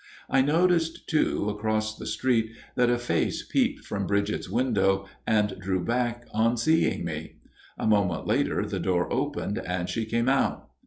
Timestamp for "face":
2.97-3.43